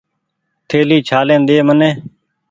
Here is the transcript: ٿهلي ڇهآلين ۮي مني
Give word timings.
ٿهلي 0.69 0.97
ڇهآلين 1.07 1.41
ۮي 1.47 1.57
مني 1.67 1.89